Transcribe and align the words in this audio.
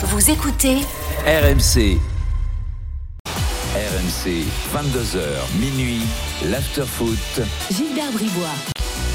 Vous 0.00 0.30
écoutez 0.30 0.76
RMC. 1.26 1.98
RMC, 4.02 4.44
22h, 4.72 5.18
minuit, 5.58 6.02
l'afterfoot. 6.50 7.18
Gilbert 7.74 8.12
Bribois. 8.12 8.54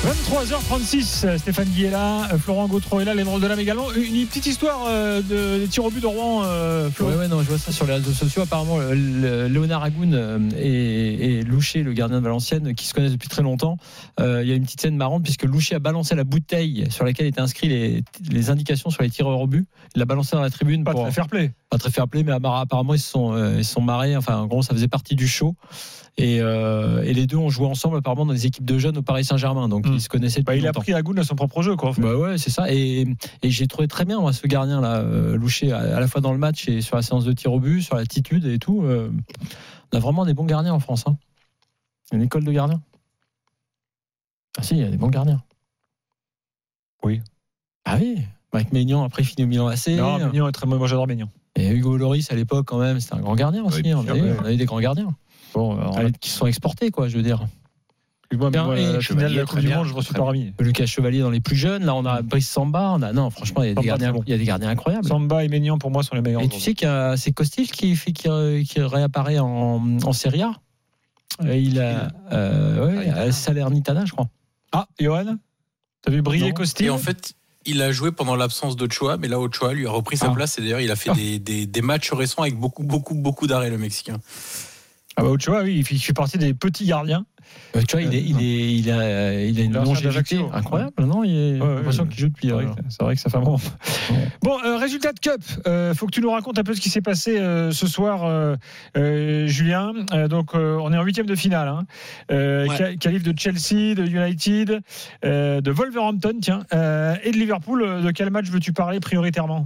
23h36, 0.05 1.25
euh, 1.25 1.37
Stéphane 1.37 1.69
Guy 1.69 1.85
est 1.85 1.89
là, 1.91 2.27
euh, 2.33 2.37
Florent 2.37 2.67
Gautreau 2.67 2.99
est 2.99 3.05
là, 3.05 3.13
les 3.13 3.23
drôles 3.23 3.39
de 3.39 3.47
l'âme 3.47 3.61
également. 3.61 3.85
Une 3.93 4.25
petite 4.27 4.45
histoire 4.47 4.81
euh, 4.89 5.21
de, 5.21 5.59
des 5.63 5.67
tirs 5.69 5.85
au 5.85 5.89
but 5.89 6.01
de 6.01 6.05
Rouen, 6.07 6.41
euh, 6.43 6.89
Flo. 6.89 7.07
Ouais, 7.07 7.15
ouais, 7.15 7.27
non, 7.29 7.41
je 7.41 7.47
vois 7.47 7.57
ça 7.57 7.71
sur 7.71 7.85
les 7.85 7.93
réseaux 7.93 8.11
sociaux. 8.11 8.41
Apparemment, 8.41 8.79
le- 8.79 8.93
le- 8.95 9.47
Léonard 9.47 9.81
Agoun 9.81 10.51
et, 10.59 11.37
et 11.39 11.43
Loucher, 11.43 11.83
le 11.83 11.93
gardien 11.93 12.17
de 12.19 12.23
Valenciennes, 12.23 12.75
qui 12.75 12.85
se 12.85 12.93
connaissent 12.93 13.13
depuis 13.13 13.29
très 13.29 13.43
longtemps. 13.43 13.77
Euh, 14.19 14.41
il 14.43 14.49
y 14.49 14.51
a 14.51 14.55
une 14.55 14.63
petite 14.65 14.81
scène 14.81 14.97
marrante 14.97 15.23
puisque 15.23 15.43
Loucher 15.43 15.75
a 15.75 15.79
balancé 15.79 16.15
la 16.15 16.25
bouteille 16.25 16.85
sur 16.89 17.05
laquelle 17.05 17.27
étaient 17.27 17.39
inscrites 17.39 17.69
les, 17.71 18.03
les 18.29 18.49
indications 18.49 18.89
sur 18.89 19.03
les 19.03 19.09
tireurs 19.09 19.39
au 19.39 19.47
but. 19.47 19.65
Il 19.95 19.99
l'a 19.99 20.05
balancé 20.05 20.35
dans 20.35 20.41
la 20.41 20.49
tribune 20.49 20.83
Pas 20.83 20.91
pour 20.91 21.03
très 21.03 21.11
fair 21.13 21.29
play. 21.29 21.51
pas 21.69 21.77
très 21.77 21.91
fair 21.91 22.09
play, 22.09 22.23
mais 22.23 22.33
apparemment 22.33 22.59
apparemment, 22.61 22.93
ils 22.93 22.99
se 22.99 23.09
sont 23.09 23.33
euh, 23.33 23.55
ils 23.59 23.63
se 23.63 23.71
sont 23.73 23.81
marrés. 23.81 24.17
Enfin, 24.17 24.35
en 24.35 24.47
gros, 24.47 24.63
ça 24.63 24.72
faisait 24.73 24.87
partie 24.87 25.15
du 25.15 25.27
show. 25.27 25.55
Et, 26.17 26.39
euh, 26.41 27.01
et 27.03 27.13
les 27.13 27.25
deux 27.25 27.37
ont 27.37 27.49
joué 27.49 27.65
ensemble 27.65 27.97
apparemment 27.97 28.27
dans 28.27 28.33
des 28.33 28.45
équipes 28.45 28.65
de 28.65 28.77
jeunes 28.77 28.97
au 28.99 29.01
Paris 29.01 29.25
Saint-Germain, 29.25 29.67
donc 29.67 29.87
Hmm. 29.87 29.93
ils 29.93 30.01
se 30.01 30.09
connaissaient 30.09 30.41
depuis 30.41 30.45
Bah, 30.53 30.55
il 30.55 30.67
a 30.67 30.71
pris 30.73 30.93
Agoun 30.93 31.17
à 31.17 31.23
son 31.23 31.35
propre 31.35 31.63
jeu, 31.63 31.75
quoi. 31.75 31.89
en 31.89 31.93
fait. 31.93 32.01
Bah 32.03 32.15
ouais, 32.15 32.37
c'est 32.37 32.51
ça. 32.51 32.71
Et, 32.71 33.07
et 33.41 33.49
j'ai 33.49 33.65
trouvé 33.67 33.87
très 33.87 34.05
bien 34.05 34.19
moi, 34.19 34.31
ce 34.31 34.45
gardien 34.45 34.79
là, 34.79 34.97
euh, 34.99 35.35
Louché, 35.35 35.71
à, 35.71 35.79
à 35.79 35.99
la 35.99 36.07
fois 36.07 36.21
dans 36.21 36.31
le 36.31 36.37
match 36.37 36.67
et 36.67 36.81
sur 36.81 36.95
la 36.97 37.01
séance 37.01 37.25
de 37.25 37.33
tir 37.33 37.51
au 37.51 37.59
but, 37.59 37.81
sur 37.81 37.95
l'attitude 37.95 38.45
et 38.45 38.59
tout. 38.59 38.83
euh, 38.83 39.11
on 39.91 39.97
a 39.97 39.99
vraiment 39.99 40.23
des 40.25 40.35
bons 40.35 40.45
gardiens 40.45 40.73
en 40.73 40.79
France. 40.79 41.03
Hein. 41.07 41.17
Une 42.11 42.21
école 42.21 42.43
de 42.43 42.51
gardiens. 42.51 42.81
Ah 44.59 44.61
si, 44.61 44.75
il 44.75 44.81
y 44.81 44.83
a 44.83 44.89
des 44.89 44.97
bons 44.97 45.09
gardiens. 45.09 45.41
Oui. 47.03 47.21
Ah 47.85 47.97
oui. 47.99 48.19
Mike 48.53 48.71
Maignan 48.71 49.03
après 49.03 49.23
il 49.23 49.25
finit 49.25 49.45
au 49.45 49.47
Milan 49.47 49.67
AC. 49.67 49.87
non, 49.97 50.19
Mignon 50.27 50.47
est 50.47 50.51
très 50.51 50.67
moi 50.67 50.85
j'adore 50.87 51.07
Mignon. 51.07 51.27
Et 51.55 51.69
Hugo 51.69 51.97
Loris 51.97 52.31
à 52.31 52.35
l'époque 52.35 52.65
quand 52.67 52.79
même, 52.79 52.99
c'était 52.99 53.15
un 53.15 53.19
grand 53.19 53.35
gardien 53.35 53.63
aussi. 53.63 53.81
on, 53.93 53.99
on 54.05 54.43
avait 54.45 54.57
des 54.57 54.65
grands 54.65 54.79
gardiens. 54.79 55.15
Bon, 55.53 55.77
alors, 55.77 55.97
Allez. 55.97 56.11
qui 56.19 56.29
sont 56.29 56.47
exportés 56.47 56.89
quoi, 56.89 57.07
je 57.07 57.15
veux 57.17 57.23
dire. 57.23 57.45
Moi, 58.35 58.49
Bien, 58.49 58.63
moi, 58.63 58.75
et 58.79 58.81
la 58.81 58.87
finale 58.87 59.01
Chevalier, 59.01 59.29
de 59.35 59.35
la 59.35 59.41
Coupe 59.43 59.51
très 59.51 59.61
du 59.61 59.67
bien, 59.67 59.77
Monde, 59.77 59.87
je 59.89 59.93
me 59.93 60.01
suis 60.01 60.09
très 60.09 60.13
pas 60.23 60.31
bien. 60.31 60.41
remis. 60.41 60.53
Lucas 60.59 60.87
Chevalier 60.87 61.19
dans 61.19 61.29
les 61.29 61.39
plus 61.39 61.55
jeunes. 61.55 61.85
Là, 61.85 61.93
on 61.93 62.03
a 62.03 62.23
Brice 62.23 62.49
Samba. 62.49 62.89
On 62.95 63.01
a 63.03 63.13
non, 63.13 63.29
franchement, 63.29 63.61
il 63.61 63.67
y 63.67 63.71
a 63.71 63.75
des 63.75 63.83
gardiens, 63.85 64.07
c'est 64.07 64.13
bon. 64.13 64.23
il 64.25 64.31
y 64.31 64.33
a 64.33 64.37
des 64.39 64.43
gardiens 64.45 64.69
incroyables. 64.69 65.05
Samba 65.07 65.43
et 65.43 65.49
Mignon, 65.49 65.77
pour 65.77 65.91
moi, 65.91 66.01
sont 66.01 66.15
les 66.15 66.21
meilleurs. 66.23 66.41
Et 66.41 66.49
tu 66.49 66.59
sais 66.59 66.73
a 66.83 67.15
c'est 67.15 67.31
Costil 67.31 67.69
qui 67.71 67.95
fait 67.95 68.11
qui, 68.11 68.27
qui 68.67 68.81
réapparaît 68.81 69.37
en, 69.37 69.99
en 70.03 70.13
Serie 70.13 70.41
A. 70.41 70.53
Et 71.45 71.59
il 71.61 71.79
a 71.79 72.07
euh, 72.31 72.87
ouais, 72.87 73.11
Ah, 73.15 73.19
a- 73.21 73.31
Salernitana, 73.31 74.05
je 74.05 74.13
crois. 74.13 74.27
Ah, 74.71 74.87
Johan? 74.99 75.37
T'as 76.01 76.11
vu 76.11 76.23
briller. 76.23 76.53
Costil 76.53 76.87
Et 76.87 76.89
en 76.89 76.97
fait, 76.97 77.33
il 77.65 77.81
a 77.81 77.91
joué 77.91 78.11
pendant 78.11 78.35
l'absence 78.35 78.75
d'Ochoa, 78.75 79.17
mais 79.17 79.27
là, 79.27 79.39
Ochoa 79.39 79.73
lui 79.73 79.85
a 79.87 79.91
repris 79.91 80.17
sa 80.17 80.27
Ah. 80.27 80.33
place. 80.33 80.57
Et 80.57 80.61
d'ailleurs, 80.61 80.81
il 80.81 80.91
a 80.91 80.95
fait 80.95 81.09
Ah. 81.11 81.15
des, 81.15 81.39
des- 81.39 81.65
des 81.65 81.81
matchs 81.81 82.11
récents 82.11 82.41
avec 82.41 82.55
beaucoup, 82.57 82.83
beaucoup, 82.83 83.15
beaucoup 83.15 83.47
d'arrêts, 83.47 83.69
le 83.69 83.77
Mexicain. 83.77 84.19
Ah 85.15 85.21
bah 85.23 85.29
Ochoa, 85.29 85.61
oui, 85.63 85.83
il 85.91 85.99
fait 85.99 86.13
partie 86.13 86.37
des 86.37 86.53
petits 86.53 86.85
gardiens. 86.85 87.25
Euh, 87.75 87.81
tu 87.87 87.95
vois, 87.95 88.01
il, 88.01 88.13
est, 88.15 88.21
il, 88.21 88.37
est, 88.41 88.73
il, 88.75 88.91
a, 88.91 89.33
il 89.43 89.59
a 89.59 89.63
une 89.63 89.73
longévité 89.73 90.39
incroyable. 90.53 90.93
Non, 91.05 91.23
il 91.23 91.31
est, 91.35 91.61
Ouais, 91.61 91.75
l'impression 91.75 92.03
ouais. 92.03 92.09
qu'il 92.09 92.19
joue 92.19 92.27
depuis. 92.29 92.47
C'est 92.49 92.53
vrai, 92.53 92.65
euh, 92.65 92.67
que- 92.67 92.81
c'est 92.89 93.03
vrai 93.03 93.15
que 93.15 93.21
ça 93.21 93.29
fait 93.29 93.37
un 93.37 93.41
moment. 93.41 93.59
Bon, 94.41 94.57
euh, 94.65 94.77
résultat 94.77 95.11
de 95.13 95.19
Cup. 95.19 95.41
Euh, 95.67 95.93
faut 95.93 96.05
que 96.05 96.11
tu 96.11 96.21
nous 96.21 96.31
racontes 96.31 96.57
un 96.59 96.63
peu 96.63 96.73
ce 96.73 96.81
qui 96.81 96.89
s'est 96.89 97.01
passé 97.01 97.37
euh, 97.39 97.71
ce 97.71 97.87
soir, 97.87 98.23
euh, 98.25 98.55
euh, 98.97 99.47
Julien. 99.47 99.91
Euh, 100.13 100.27
donc, 100.27 100.55
euh, 100.55 100.77
on 100.81 100.91
est 100.93 100.97
en 100.97 101.03
huitième 101.03 101.25
de 101.25 101.35
finale. 101.35 101.67
Hein. 101.67 101.85
Euh, 102.31 102.67
Ouais. 102.67 102.77
ca- 102.77 102.95
Qualif 102.95 103.23
de 103.23 103.33
Chelsea, 103.37 103.95
de 103.95 104.05
United, 104.05 104.81
euh, 105.25 105.61
de 105.61 105.71
Wolverhampton, 105.71 106.33
tiens, 106.41 106.63
euh, 106.73 107.15
et 107.23 107.31
de 107.31 107.37
Liverpool. 107.37 107.81
Euh, 107.83 108.01
De 108.01 108.11
quel 108.11 108.29
match 108.29 108.47
veux-tu 108.49 108.73
parler 108.73 108.99
prioritairement? 108.99 109.65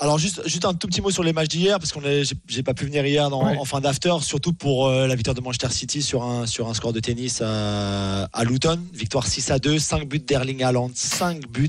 Alors 0.00 0.16
juste, 0.16 0.42
juste 0.46 0.64
un 0.64 0.74
tout 0.74 0.86
petit 0.86 1.00
mot 1.00 1.10
sur 1.10 1.24
les 1.24 1.32
matchs 1.32 1.48
d'hier 1.48 1.80
parce 1.80 1.90
qu'on 1.92 2.00
j'ai- 2.46 2.62
pas 2.62 2.72
pu 2.72 2.84
venir 2.84 3.04
hier 3.04 3.30
dans- 3.30 3.44
Ouais. 3.44 3.56
en 3.58 3.64
fin 3.64 3.80
d'after, 3.80 4.14
surtout 4.20 4.52
pour 4.52 4.86
euh, 4.86 5.08
la 5.08 5.16
victoire 5.16 5.34
de 5.34 5.40
Manchester 5.40 5.70
City 5.70 6.02
sur 6.02 6.22
un 6.22 6.46
sur 6.46 6.68
un 6.68 6.74
score 6.74 6.92
de 6.92 7.00
tennis 7.00 7.42
à, 7.44 8.24
à 8.32 8.44
Luton, 8.44 8.78
victoire 8.94 9.26
6 9.26 9.50
à 9.50 9.58
2, 9.58 9.80
5 9.80 10.08
buts 10.08 10.20
d'Erling 10.20 10.62
Haaland, 10.62 10.90
5 10.94 11.48
buts, 11.48 11.68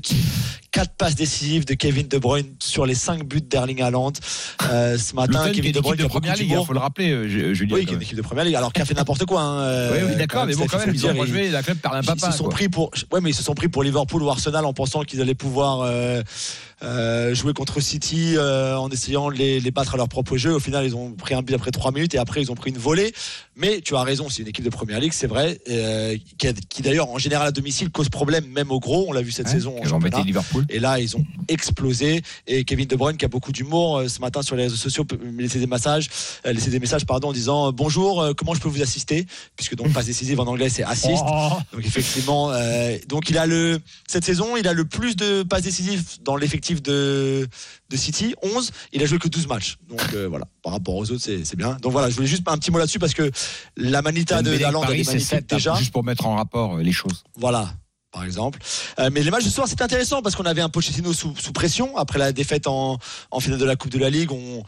4 0.70 0.92
passes 0.96 1.16
décisives 1.16 1.64
de 1.64 1.74
Kevin 1.74 2.06
De 2.06 2.18
Bruyne 2.18 2.46
sur 2.60 2.86
les 2.86 2.94
5 2.94 3.24
buts 3.24 3.40
d'Erling 3.40 3.82
Haaland. 3.82 4.12
Euh, 4.70 4.96
ce 4.96 5.16
matin, 5.16 5.42
Luton, 5.48 5.52
Kevin 5.56 5.72
De 5.72 5.80
Bruyne 5.80 5.98
de 6.00 6.06
première 6.06 6.36
ligue, 6.36 6.54
il 6.56 6.64
faut 6.64 6.72
le 6.72 6.78
rappeler, 6.78 7.10
euh, 7.10 7.26
Ju- 7.28 7.54
Julien. 7.56 7.74
Oui, 7.74 7.84
qui 7.86 7.92
est 7.92 7.96
une 7.96 8.02
équipe 8.02 8.16
de 8.16 8.22
première 8.22 8.44
ligue. 8.44 8.54
Alors 8.54 8.72
qui 8.72 8.80
a 8.80 8.84
fait 8.84 8.94
n'importe 8.94 9.24
quoi. 9.24 9.40
Hein, 9.42 9.90
Oui, 9.92 9.98
oui, 10.08 10.14
d'accord, 10.16 10.46
mais 10.46 10.54
bon, 10.54 10.66
quand 10.70 10.78
même, 10.78 10.94
ils 10.94 11.04
ont 11.06 11.12
dire, 11.12 11.16
pas 11.20 11.26
il- 11.26 11.32
joué, 11.32 11.48
la 11.50 11.64
club 11.64 11.78
perd 11.78 11.96
un 11.96 12.00
ils 12.14 12.20
se 12.20 12.30
sont 12.30 12.44
quoi. 12.44 12.52
pris 12.52 12.68
pour 12.68 12.90
ouais 13.12 13.20
mais 13.20 13.30
ils 13.30 13.34
se 13.34 13.42
sont 13.42 13.54
pris 13.54 13.68
pour 13.68 13.82
Liverpool 13.82 14.22
ou 14.22 14.30
Arsenal 14.30 14.64
en 14.64 14.72
pensant 14.72 15.02
qu'ils 15.02 15.20
allaient 15.20 15.34
pouvoir 15.34 15.80
euh, 15.80 16.22
euh, 16.82 17.34
jouer 17.34 17.52
contre 17.52 17.80
City 17.80 18.34
euh, 18.36 18.76
en 18.76 18.88
essayant 18.88 19.30
de 19.30 19.34
les, 19.36 19.60
les 19.60 19.70
battre 19.70 19.94
à 19.94 19.96
leur 19.96 20.08
propre 20.08 20.36
jeu 20.36 20.54
au 20.54 20.60
final 20.60 20.86
ils 20.86 20.96
ont 20.96 21.12
pris 21.12 21.34
un 21.34 21.42
but 21.42 21.54
après 21.54 21.70
3 21.70 21.92
minutes 21.92 22.14
et 22.14 22.18
après 22.18 22.40
ils 22.40 22.50
ont 22.50 22.54
pris 22.54 22.70
une 22.70 22.78
volée 22.78 23.12
mais 23.56 23.80
tu 23.82 23.94
as 23.96 24.02
raison 24.02 24.28
c'est 24.30 24.42
une 24.42 24.48
équipe 24.48 24.64
de 24.64 24.70
première 24.70 24.98
ligue 25.00 25.12
c'est 25.12 25.26
vrai 25.26 25.60
euh, 25.68 26.16
qui, 26.70 26.82
d'ailleurs 26.82 27.10
en 27.10 27.18
général 27.18 27.46
à 27.48 27.52
domicile 27.52 27.90
cause 27.90 28.08
problème 28.08 28.46
même 28.46 28.70
au 28.70 28.80
gros 28.80 29.04
on 29.08 29.12
l'a 29.12 29.22
vu 29.22 29.30
cette 29.32 29.46
Ouais, 29.46 29.52
saison 29.52 29.76
en 29.80 29.84
championnat. 29.86 30.22
Liverpool. 30.22 30.64
Et 30.68 30.78
là, 30.78 31.00
ils 31.00 31.16
ont 31.16 31.24
explosé. 31.48 32.22
Et 32.46 32.64
Kevin 32.64 32.86
De 32.86 32.94
Bruyne, 32.94 33.16
qui 33.16 33.24
a 33.24 33.28
beaucoup 33.28 33.52
d'humour, 33.52 34.02
ce 34.06 34.20
matin 34.20 34.42
sur 34.42 34.54
les 34.54 34.64
réseaux 34.64 34.76
sociaux, 34.76 35.04
laisser 35.38 35.58
des 35.58 35.66
messages, 35.66 36.08
laisser 36.44 36.70
des 36.70 36.78
messages, 36.78 37.04
pardon, 37.06 37.28
en 37.28 37.32
disant 37.32 37.72
bonjour, 37.72 38.24
comment 38.36 38.54
je 38.54 38.60
peux 38.60 38.68
vous 38.68 38.82
assister, 38.82 39.26
puisque 39.56 39.74
donc 39.76 39.92
passe 39.92 40.06
décisive 40.06 40.38
en 40.40 40.46
anglais, 40.46 40.68
c'est 40.68 40.84
assist. 40.84 41.22
Oh, 41.26 41.50
Donc 41.72 41.84
effectivement, 41.84 42.52
donc 43.08 43.30
il 43.30 43.38
a 43.38 43.46
le 43.46 43.80
cette 44.06 44.24
saison, 44.24 44.56
il 44.56 44.68
a 44.68 44.72
le 44.72 44.84
plus 44.84 45.16
de 45.16 45.42
passes 45.42 45.62
décisives 45.62 46.04
dans 46.22 46.36
l'effectif 46.36 46.69
de 46.74 47.46
de 47.90 47.96
City, 47.96 48.34
11. 48.42 48.70
Il 48.92 49.02
a 49.02 49.06
joué 49.06 49.18
que 49.18 49.28
12 49.28 49.46
matchs. 49.48 49.78
Donc 49.88 50.00
euh, 50.14 50.28
voilà, 50.28 50.46
par 50.62 50.72
rapport 50.72 50.94
aux 50.94 51.10
autres, 51.10 51.22
c'est 51.22 51.56
bien. 51.56 51.76
Donc 51.82 51.92
voilà, 51.92 52.08
je 52.08 52.14
voulais 52.14 52.28
juste 52.28 52.42
un 52.46 52.56
petit 52.58 52.70
mot 52.70 52.78
là-dessus 52.78 52.98
parce 52.98 53.14
que 53.14 53.30
la 53.76 54.02
manita 54.02 54.42
de 54.42 54.52
Haaland, 54.62 54.82
elle 54.82 54.86
Paris, 54.86 55.00
est 55.00 55.04
c'est 55.04 55.10
magnifique 55.12 55.28
7, 55.30 55.50
déjà. 55.50 55.74
juste 55.74 55.92
pour 55.92 56.04
mettre 56.04 56.26
en 56.26 56.36
rapport 56.36 56.76
euh, 56.76 56.82
les 56.82 56.92
choses. 56.92 57.24
Voilà. 57.36 57.72
Par 58.12 58.24
exemple. 58.24 58.58
Euh, 58.98 59.08
mais 59.12 59.22
les 59.22 59.30
matchs 59.30 59.44
ce 59.44 59.50
soir, 59.50 59.68
c'était 59.68 59.84
intéressant 59.84 60.20
parce 60.20 60.34
qu'on 60.34 60.44
avait 60.44 60.60
un 60.60 60.68
Pochettino 60.68 61.12
sous, 61.12 61.32
pression 61.54 61.96
après 61.96 62.18
la 62.18 62.32
défaite 62.32 62.66
en, 62.66 62.98
finale 63.38 63.60
de 63.60 63.64
la 63.64 63.76
Coupe 63.76 63.92
de 63.92 64.00
la 64.00 64.10
Ligue. 64.10 64.32
On, 64.32 64.64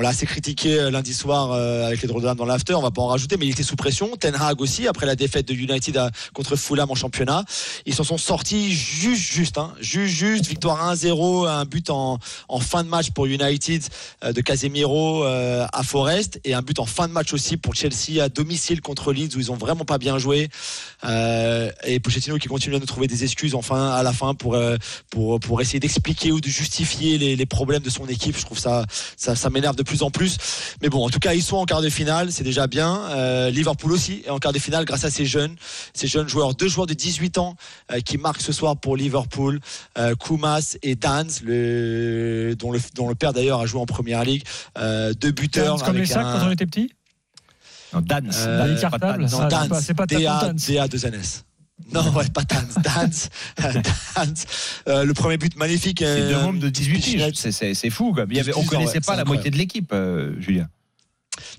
l'a 0.00 0.08
assez 0.08 0.24
critiqué 0.24 0.78
euh, 0.78 0.90
lundi 0.90 1.12
soir 1.12 1.52
euh, 1.52 1.86
avec 1.86 2.00
les 2.00 2.08
drôles 2.08 2.22
de 2.22 2.32
dans 2.32 2.46
l'after. 2.46 2.72
On 2.72 2.80
va 2.80 2.90
pas 2.90 3.02
en 3.02 3.08
rajouter, 3.08 3.36
mais 3.36 3.44
il 3.44 3.50
était 3.50 3.62
sous 3.62 3.76
pression. 3.76 4.16
Ten 4.16 4.34
Hag 4.34 4.62
aussi 4.62 4.88
après 4.88 5.04
la 5.04 5.14
défaite 5.14 5.46
de 5.46 5.52
United 5.52 6.00
contre 6.32 6.56
Fulham 6.56 6.90
en 6.90 6.94
championnat. 6.94 7.44
Ils 7.84 7.94
s'en 7.94 8.02
sont 8.02 8.16
sortis 8.16 8.72
juste, 8.72 9.30
juste, 9.30 9.58
hein, 9.58 9.74
juste, 9.78 10.14
juste. 10.14 10.46
Victoire 10.46 10.94
1-0, 10.94 11.46
un 11.46 11.66
but 11.66 11.90
en, 11.90 12.18
fin 12.60 12.82
de 12.82 12.88
match 12.88 13.10
pour 13.10 13.26
United 13.26 13.82
de 14.22 14.40
Casemiro 14.40 15.22
à 15.24 15.82
Forest 15.82 16.40
et 16.44 16.54
un 16.54 16.62
but 16.62 16.78
en 16.78 16.86
fin 16.86 17.08
de 17.08 17.12
match 17.12 17.34
aussi 17.34 17.58
pour 17.58 17.74
Chelsea 17.74 18.22
à 18.22 18.30
domicile 18.30 18.80
contre 18.80 19.12
Leeds 19.12 19.36
où 19.36 19.40
ils 19.40 19.52
ont 19.52 19.56
vraiment 19.56 19.84
pas 19.84 19.98
bien 19.98 20.18
joué. 20.18 20.48
Et 21.04 22.00
Pochettino 22.00 22.38
qui 22.38 22.48
continue 22.48 22.76
à 22.76 22.78
nous 22.78 22.85
trouver 22.86 23.06
des 23.06 23.24
excuses 23.24 23.54
enfin 23.54 23.90
à 23.92 24.02
la 24.02 24.12
fin 24.12 24.34
pour 24.34 24.54
euh, 24.54 24.76
pour 25.10 25.38
pour 25.40 25.60
essayer 25.60 25.80
d'expliquer 25.80 26.32
ou 26.32 26.40
de 26.40 26.48
justifier 26.48 27.18
les, 27.18 27.36
les 27.36 27.46
problèmes 27.46 27.82
de 27.82 27.90
son 27.90 28.06
équipe. 28.06 28.36
Je 28.38 28.44
trouve 28.44 28.58
ça 28.58 28.86
ça, 29.16 29.34
ça 29.36 29.50
m'énerve 29.50 29.76
de 29.76 29.82
plus 29.82 30.02
en 30.02 30.10
plus. 30.10 30.36
Mais 30.82 30.88
bon, 30.88 31.04
en 31.04 31.10
tout 31.10 31.18
cas, 31.18 31.34
ils 31.34 31.42
sont 31.42 31.56
en 31.56 31.64
quart 31.66 31.82
de 31.82 31.88
finale, 31.90 32.32
c'est 32.32 32.44
déjà 32.44 32.66
bien. 32.66 33.00
Euh, 33.10 33.50
Liverpool 33.50 33.92
aussi 33.92 34.22
est 34.26 34.30
en 34.30 34.38
quart 34.38 34.52
de 34.52 34.58
finale 34.58 34.84
grâce 34.84 35.04
à 35.04 35.10
ces 35.10 35.26
jeunes, 35.26 35.56
ces 35.94 36.06
jeunes 36.06 36.28
joueurs, 36.28 36.54
deux 36.54 36.68
joueurs 36.68 36.86
de 36.86 36.94
18 36.94 37.38
ans 37.38 37.56
euh, 37.92 38.00
qui 38.00 38.16
marquent 38.18 38.40
ce 38.42 38.52
soir 38.52 38.76
pour 38.76 38.96
Liverpool, 38.96 39.60
euh, 39.98 40.14
Koumas 40.14 40.76
et 40.82 40.94
Danz, 40.94 41.42
le 41.44 42.54
dont 42.58 42.70
le 42.72 42.80
dont 42.94 43.08
le 43.08 43.14
père 43.14 43.32
d'ailleurs 43.32 43.60
a 43.60 43.66
joué 43.66 43.80
en 43.80 43.86
première 43.86 44.24
ligue, 44.24 44.42
euh, 44.78 45.12
deux 45.14 45.32
buteurs 45.32 45.82
comme 45.82 45.94
les 45.94 46.00
avec 46.00 46.12
sacs 46.12 46.24
un- 46.26 46.38
quand 46.40 46.46
on 46.46 46.50
était 46.52 46.66
petit 46.66 46.92
Non. 47.92 48.00
Euh, 48.46 48.58
pas 48.98 49.16
non, 49.22 49.28
c'est 49.28 49.48
Danz, 49.48 49.68
pas- 49.68 49.80
c'est 49.80 49.94
pas 49.94 50.06
ta 50.06 50.18
DA, 50.18 50.40
Danz. 50.52 50.66
DA 50.66 50.86
2NS. 50.88 51.42
Non, 51.92 52.10
ouais, 52.16 52.24
pas 52.32 52.42
Danz, 52.42 52.74
Danz, 52.82 53.28
Danz. 54.16 54.46
Euh, 54.88 55.04
le 55.04 55.14
premier 55.14 55.36
but 55.36 55.56
magnifique. 55.56 55.98
C'est 56.00 56.06
euh, 56.06 56.28
deux 56.30 56.40
membres 56.42 56.58
de 56.60 56.68
18 56.68 56.94
Pichinette. 56.96 57.30
piges. 57.32 57.38
C'est- 57.40 57.52
C'est 57.52 57.74
c'est 57.74 57.90
fou. 57.90 58.12
quoi. 58.14 58.24
Il 58.30 58.36
y 58.36 58.40
avait- 58.40 58.52
on 58.54 58.60
18 58.60 58.66
ans, 58.66 58.70
connaissait 58.78 58.94
ouais, 58.94 59.00
pas 59.00 59.16
la 59.16 59.24
moitié 59.24 59.50
de 59.50 59.56
l'équipe, 59.56 59.90
euh, 59.92 60.32
Julien. 60.40 60.68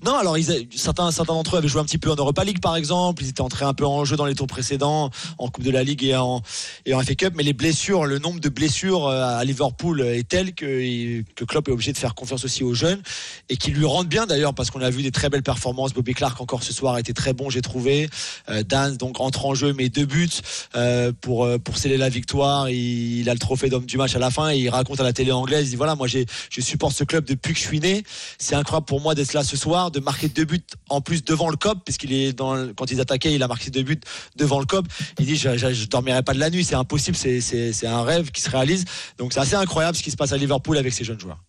Non, 0.04 0.16
alors 0.16 0.36
certains, 0.74 1.10
d'entre 1.24 1.56
eux 1.56 1.58
avaient 1.58 1.68
joué 1.68 1.80
un 1.80 1.84
petit 1.84 1.98
peu 1.98 2.10
en 2.10 2.16
Europa 2.16 2.44
League 2.44 2.60
par 2.60 2.76
exemple. 2.76 3.22
Ils 3.22 3.30
étaient 3.30 3.40
entrés 3.40 3.64
un 3.64 3.74
peu 3.74 3.86
en 3.86 4.04
jeu 4.04 4.16
dans 4.16 4.26
les 4.26 4.34
tours 4.34 4.46
précédents, 4.46 5.10
en 5.38 5.48
Coupe 5.48 5.64
de 5.64 5.70
la 5.70 5.82
Ligue 5.82 6.04
et 6.04 6.16
en, 6.16 6.42
et 6.86 6.94
en 6.94 7.00
FA 7.00 7.14
Cup. 7.14 7.34
Mais 7.36 7.42
les 7.42 7.52
blessures, 7.54 8.06
le 8.06 8.18
nombre 8.18 8.40
de 8.40 8.48
blessures 8.48 9.06
euh, 9.06 9.38
à 9.38 9.44
Liverpool 9.44 10.02
est 10.02 10.28
tel 10.28 10.54
que, 10.54 11.22
que 11.34 11.44
Klopp 11.44 11.68
est 11.68 11.72
obligé 11.72 11.92
de 11.92 11.98
faire 11.98 12.14
confiance 12.14 12.44
aussi 12.44 12.64
aux 12.64 12.74
jeunes 12.74 13.02
et 13.48 13.56
qui 13.56 13.70
lui 13.70 13.84
rendent 13.84 14.08
bien 14.08 14.26
d'ailleurs 14.26 14.54
parce 14.54 14.70
qu'on 14.70 14.80
a 14.80 14.90
vu 14.90 15.02
des 15.02 15.10
très 15.10 15.28
belles 15.30 15.42
performances. 15.42 15.92
Bobby 15.92 16.14
Clark 16.14 16.40
encore 16.40 16.62
ce 16.62 16.72
soir 16.72 16.98
été 16.98 17.14
très 17.14 17.32
bon, 17.32 17.50
j'ai 17.50 17.62
trouvé. 17.62 18.08
Euh, 18.48 18.62
Dan 18.62 18.96
donc 18.96 19.20
entre 19.20 19.46
en 19.46 19.54
jeu, 19.54 19.72
mais 19.72 19.88
deux 19.88 20.04
buts 20.04 20.28
euh, 20.76 21.12
pour 21.20 21.44
euh, 21.44 21.58
pour 21.58 21.78
sceller 21.78 21.96
la 21.96 22.08
victoire. 22.08 22.68
Il, 22.68 23.20
il 23.20 23.30
a 23.30 23.32
le 23.32 23.38
trophée 23.38 23.68
d'homme 23.68 23.86
du 23.86 23.96
match 23.96 24.14
à 24.14 24.18
la 24.18 24.30
fin 24.30 24.50
et 24.50 24.58
il 24.58 24.68
raconte 24.68 25.00
à 25.00 25.04
la 25.04 25.12
télé 25.12 25.32
anglaise. 25.32 25.66
Il 25.66 25.70
dit 25.70 25.76
voilà, 25.76 25.94
moi 25.94 26.06
je 26.06 26.60
supporte 26.60 26.96
ce 26.96 27.04
club 27.04 27.24
depuis 27.24 27.54
que 27.54 27.60
je 27.60 27.64
suis 27.64 27.80
né. 27.80 28.02
C'est 28.38 28.54
incroyable 28.54 28.86
pour 28.86 29.00
moi 29.00 29.14
d'être 29.14 29.32
là 29.32 29.44
ce 29.44 29.56
soir, 29.56 29.67
de 29.68 30.00
marquer 30.00 30.28
deux 30.28 30.44
buts 30.44 30.60
en 30.88 31.00
plus 31.00 31.22
devant 31.24 31.48
le 31.50 31.56
COP, 31.56 31.84
puisqu'il 31.84 32.12
est 32.12 32.32
dans 32.32 32.54
le- 32.54 32.72
quand 32.74 32.90
ils 32.90 33.00
attaquaient, 33.00 33.34
il 33.34 33.42
a 33.42 33.48
marqué 33.48 33.70
deux 33.70 33.82
buts 33.82 34.00
devant 34.36 34.58
le 34.60 34.66
COP. 34.66 34.86
Il 35.18 35.26
dit 35.26 35.36
je, 35.36 35.56
je, 35.56 35.72
je 35.72 35.86
dormirai 35.86 36.22
pas 36.22 36.34
de 36.34 36.38
la 36.38 36.50
nuit, 36.50 36.64
c'est 36.64 36.74
impossible, 36.74 37.16
c'est 37.16 37.40
c'est 37.40 37.72
c'est 37.72 37.86
un 37.86 38.02
rêve 38.02 38.30
qui 38.30 38.40
se 38.40 38.50
réalise. 38.50 38.84
Donc 39.18 39.32
c'est 39.32 39.40
assez 39.40 39.54
incroyable 39.54 39.96
ce 39.96 40.02
qui 40.02 40.10
se 40.10 40.16
passe 40.16 40.32
à 40.32 40.36
Liverpool 40.36 40.76
avec 40.78 40.92
ces 40.92 41.04
jeunes 41.04 41.20
joueurs. 41.20 41.42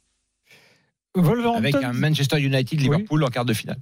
Avec 1.56 1.76
un 1.76 1.94
Manchester 1.94 2.40
United 2.40 2.80
Liverpool 2.80 3.24
en 3.24 3.28
quart 3.30 3.46
de 3.46 3.54
finale. 3.54 3.78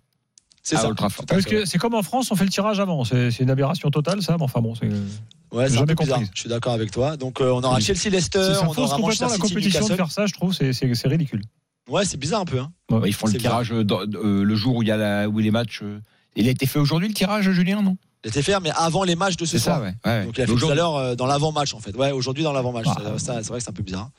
C'est 0.63 0.75
ça. 0.75 0.89
Parce 1.27 1.45
que 1.45 1.65
c'est 1.65 1.77
comme 1.77 1.93
en 1.93 2.03
France, 2.03 2.29
on 2.31 2.35
fait 2.35 2.43
le 2.43 2.49
tirage 2.49 2.79
avant. 2.79 3.05
C'est 3.05 3.31
c'est 3.31 3.43
une 3.43 3.49
aberration 3.49 3.89
totale, 3.89 4.21
ça. 4.21 4.35
Mais 4.37 4.43
enfin 4.43 4.59
bon, 4.61 4.75
c'est. 4.75 4.87
Ouais, 4.87 5.67
c'est 5.69 5.75
un 5.75 5.79
Jamais 5.79 5.95
peu 5.95 6.03
bizarre. 6.03 6.17
compris. 6.19 6.31
Je 6.35 6.39
suis 6.41 6.49
d'accord 6.49 6.73
avec 6.73 6.91
toi. 6.91 7.15
Donc 7.15 7.39
euh, 7.39 7.51
on 7.51 7.63
aura 7.63 7.77
Oui. 7.77 7.81
Chelsea 7.81 8.09
Leicester, 8.09 8.39
on 8.63 8.65
aura 8.67 8.97
Manchester 8.97 9.01
complètement 9.01 9.27
la 9.27 9.33
City 9.35 9.39
compétition 9.41 9.79
de 9.79 9.83
Newcastle. 9.85 9.95
faire 9.95 10.11
ça, 10.11 10.25
je 10.25 10.33
trouve. 10.33 10.53
C'est 10.53 10.73
c'est- 10.73 10.93
c'est 10.93 11.07
ridicule. 11.07 11.41
Ouais, 11.87 12.05
c'est 12.05 12.17
bizarre 12.17 12.41
un 12.41 12.45
peu. 12.45 12.59
Hein. 12.59 12.71
Ils 13.05 13.13
font 13.13 13.27
le 13.27 13.33
tirage 13.33 13.69
dans- 13.69 14.01
euh, 14.01 14.43
le 14.43 14.55
jour 14.55 14.75
où 14.77 14.81
il 14.83 14.87
y 14.87 14.91
a 14.91 14.97
la, 14.97 15.27
où 15.29 15.39
les 15.39 15.51
matchs. 15.51 15.81
euh, 15.83 15.99
Il 16.35 16.47
a 16.47 16.51
été 16.51 16.65
fait 16.65 16.79
aujourd'hui 16.79 17.07
le 17.07 17.13
tirage, 17.13 17.49
Julien, 17.51 17.81
non? 17.81 17.97
Il 18.25 18.29
était 18.29 18.41
fait, 18.41 18.59
mais 18.61 18.71
avant 18.75 19.03
les 19.03 19.15
matchs 19.15 19.37
de 19.37 19.45
ce 19.45 19.57
soir. 19.57 19.77
ça, 19.77 19.81
ouais. 19.83 19.93
ouais. 20.05 20.25
Donc 20.25 20.37
il 20.37 20.41
a 20.41 20.47
fait 20.47 20.53
tout 20.55 20.69
à 20.69 20.75
l'heure 20.75 20.95
euh, 20.97 21.15
dans 21.15 21.27
l'avant-match 21.27 21.73
en 21.73 21.79
fait. 21.79 21.95
Ouais, 21.95 22.11
aujourd'hui 22.11 22.43
dans 22.43 22.51
l'avant-match. 22.51 22.87
Ah. 22.89 23.17
Ça, 23.17 23.35
c'est 23.41 23.47
vrai 23.47 23.59
que 23.59 23.63
c'est 23.63 23.69
un 23.69 23.73
peu 23.73 23.83
bizarre. 23.83 24.09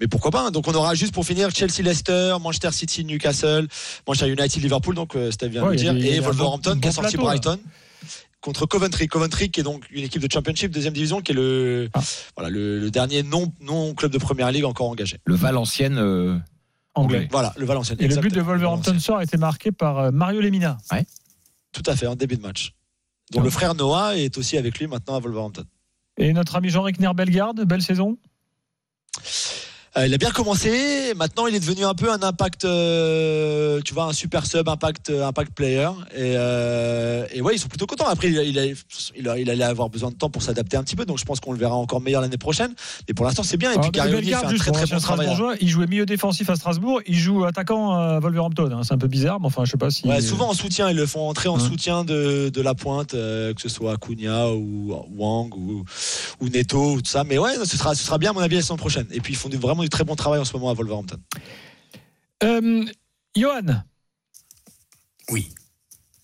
Mais 0.00 0.06
pourquoi 0.06 0.30
pas 0.30 0.42
hein. 0.46 0.50
Donc 0.52 0.68
on 0.68 0.74
aura 0.74 0.94
juste 0.94 1.12
pour 1.12 1.24
finir 1.26 1.50
Chelsea 1.52 1.82
Leicester, 1.82 2.36
Manchester 2.40 2.70
City 2.70 3.04
Newcastle, 3.04 3.66
Manchester 4.06 4.30
United 4.30 4.62
Liverpool 4.62 4.94
donc 4.94 5.16
euh, 5.16 5.30
Steve 5.32 5.50
vient 5.50 5.62
de 5.62 5.66
le 5.68 5.72
a 5.72 5.76
dire 5.76 5.92
a 5.92 5.96
et 5.98 6.20
bon- 6.20 6.26
Wolverhampton 6.26 6.78
qui 6.80 6.86
a 6.88 6.92
sorti 6.92 7.16
plateau, 7.16 7.26
là. 7.26 7.32
Brighton 7.38 7.58
contre 8.40 8.66
Coventry. 8.66 9.08
Coventry 9.08 9.50
qui 9.50 9.60
est 9.60 9.64
donc 9.64 9.84
une 9.90 10.04
équipe 10.04 10.22
de 10.22 10.30
Championship 10.30 10.70
deuxième 10.70 10.92
division 10.92 11.20
qui 11.22 11.32
est 11.32 11.34
le 11.34 11.88
Ah. 11.94 12.00
voilà 12.36 12.50
le, 12.50 12.78
le 12.78 12.90
dernier 12.90 13.22
non 13.22 13.50
non 13.62 13.94
club 13.94 14.12
de 14.12 14.18
première 14.18 14.52
ligue 14.52 14.64
encore 14.66 14.88
engagé. 14.90 15.16
Le 15.24 15.34
Valenciennes. 15.34 15.98
euh, 15.98 16.36
Anglais. 16.94 17.28
Voilà, 17.30 17.52
le 17.56 17.64
Valenciennes. 17.66 17.98
Et 18.00 18.08
le 18.08 18.16
but 18.16 18.32
de. 18.32 18.40
Wolverhampton 18.40 18.98
sort 18.98 19.18
a 19.18 19.24
été 19.24 19.36
marqué 19.36 19.72
par 19.72 19.98
euh, 19.98 20.10
Mario 20.10 20.40
Lemina. 20.40 20.78
Tout 21.72 21.82
à 21.86 21.96
fait 21.96 22.06
en 22.06 22.14
début 22.14 22.36
de 22.36 22.42
match. 22.42 22.72
dont 23.32 23.40
Ah. 23.40 23.44
le 23.44 23.50
frère 23.50 23.74
Noah 23.74 24.16
est 24.16 24.38
aussi 24.38 24.56
avec 24.56 24.78
lui 24.78 24.86
maintenant 24.86 25.16
à 25.16 25.20
Wolverhampton. 25.20 25.64
Et 26.16 26.32
notre 26.32 26.54
ami 26.56 26.68
Jean-Ric 26.68 27.00
Bellegarde, 27.00 27.64
belle 27.64 27.82
saison? 27.82 28.16
Euh, 29.96 30.06
il 30.08 30.14
a 30.14 30.18
bien 30.18 30.30
commencé. 30.30 31.14
Maintenant, 31.14 31.46
il 31.46 31.54
est 31.54 31.60
devenu 31.60 31.84
un 31.84 31.94
peu 31.94 32.10
un 32.10 32.20
impact, 32.22 32.64
euh, 32.64 33.80
tu 33.84 33.94
vois, 33.94 34.04
un 34.06 34.12
super 34.12 34.44
sub, 34.44 34.68
impact, 34.68 35.10
euh, 35.10 35.24
impact 35.26 35.52
player. 35.54 35.88
Et, 36.16 36.32
et 37.36 37.40
ouais, 37.40 37.54
ils 37.54 37.58
sont 37.58 37.68
plutôt 37.68 37.86
contents. 37.86 38.06
Après, 38.08 38.28
il, 38.28 38.38
a- 38.38 38.42
il, 38.42 38.58
a- 38.58 38.64
il, 39.16 39.28
a- 39.28 39.38
il 39.38 39.50
allait 39.50 39.64
avoir 39.64 39.88
besoin 39.90 40.10
de 40.10 40.16
temps 40.16 40.30
pour 40.30 40.42
s'adapter 40.42 40.76
un 40.76 40.82
petit 40.82 40.96
peu. 40.96 41.04
Donc, 41.04 41.18
je 41.18 41.24
pense 41.24 41.38
qu'on 41.40 41.52
le 41.52 41.58
verra 41.58 41.74
encore 41.76 42.00
meilleur 42.00 42.20
l'année 42.22 42.38
prochaine. 42.38 42.74
Mais 43.08 43.14
pour 43.14 43.24
l'instant, 43.24 43.42
c'est 43.44 43.56
bien. 43.56 43.70
Et 43.72 43.78
puis, 43.78 43.90
Ah, 43.94 44.08
Gary 44.08 44.14
O'Neill 44.14 44.34
fait 44.34 44.34
un 44.46 44.48
très 44.54 44.72
très 44.72 44.86
bon 44.86 44.98
travail. 44.98 45.26
Strasbourgeois, 45.26 45.54
il 45.60 45.68
jouait 45.68 45.86
milieu 45.86 46.06
défensif 46.06 46.50
à 46.50 46.56
Strasbourg, 46.56 47.00
il 47.06 47.14
joue 47.16 47.44
attaquant 47.44 47.92
à 47.92 48.18
Wolverhampton. 48.18 48.70
hein. 48.72 48.80
C'est 48.82 48.94
un 48.94 48.98
peu 48.98 49.06
bizarre, 49.08 49.38
mais 49.40 49.46
enfin, 49.46 49.64
je 49.64 49.70
sais 49.70 49.76
pas 49.76 49.90
si. 49.90 50.06
Ouais, 50.08 50.20
souvent 50.20 50.48
en 50.50 50.54
soutien, 50.54 50.90
ils 50.90 50.96
le 50.96 51.06
font 51.06 51.28
entrer 51.28 51.48
en 51.48 51.58
soutien 51.60 52.04
de, 52.04 52.48
de 52.48 52.60
la 52.60 52.74
pointe, 52.74 53.14
euh, 53.14 53.54
que 53.54 53.60
ce 53.60 53.68
soit 53.68 53.96
Cunha 53.96 54.48
ou 54.50 54.92
Wang 55.16 55.54
ou, 55.56 55.84
ou 56.40 56.48
Neto 56.48 56.94
ou 56.94 57.00
tout 57.00 57.10
ça. 57.10 57.22
Mais 57.24 57.38
ouais, 57.38 57.52
ce 57.64 57.76
sera, 57.76 57.94
ce 57.94 58.02
sera 58.04 58.18
bien 58.18 58.30
à 58.30 58.32
mon 58.32 58.40
avis 58.40 58.56
la 58.56 58.62
saison 58.62 58.76
prochaine. 58.76 59.06
Et 59.12 59.20
puis 59.20 59.34
ils 59.34 59.36
font 59.36 59.48
vraiment 59.50 59.83
du 59.84 59.90
très 59.90 60.04
bon 60.04 60.16
travail 60.16 60.40
en 60.40 60.44
ce 60.44 60.52
moment 60.54 60.70
à 60.70 60.74
Wolverhampton. 60.74 61.18
Euh, 62.42 62.84
Johan. 63.36 63.82
Oui. 65.30 65.50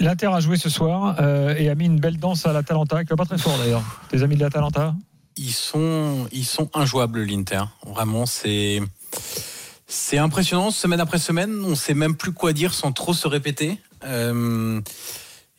L'Inter 0.00 0.28
a 0.28 0.40
joué 0.40 0.56
ce 0.56 0.68
soir 0.68 1.16
euh, 1.20 1.54
et 1.56 1.68
a 1.68 1.74
mis 1.74 1.86
une 1.86 2.00
belle 2.00 2.18
danse 2.18 2.46
à 2.46 2.52
l'Atalanta, 2.52 3.04
qui 3.04 3.10
va 3.10 3.16
pas 3.16 3.26
très 3.26 3.38
fort 3.38 3.56
d'ailleurs. 3.58 3.82
Tes 4.08 4.22
amis 4.22 4.36
de 4.36 4.40
l'Atalanta 4.40 4.94
Ils 5.36 5.52
sont, 5.52 6.26
ils 6.32 6.44
sont 6.44 6.70
injouables, 6.74 7.22
l'Inter. 7.22 7.64
Vraiment, 7.86 8.26
c'est. 8.26 8.80
C'est 9.92 10.18
impressionnant, 10.18 10.70
semaine 10.70 11.00
après 11.00 11.18
semaine, 11.18 11.64
on 11.64 11.74
sait 11.74 11.94
même 11.94 12.14
plus 12.14 12.32
quoi 12.32 12.52
dire 12.52 12.74
sans 12.74 12.92
trop 12.92 13.12
se 13.12 13.26
répéter. 13.26 13.76
Euh, 14.04 14.80